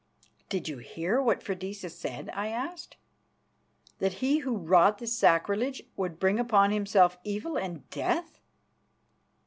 [0.49, 2.95] "Did you hear what Freydisa said?" I asked.
[3.99, 8.39] "That he who wrought this sacrilege would bring upon himself evil and death?"